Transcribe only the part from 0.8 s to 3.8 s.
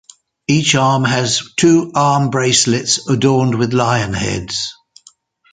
has two arm bracelets adorned with